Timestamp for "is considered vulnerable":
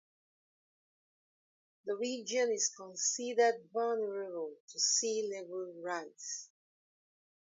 2.51-4.55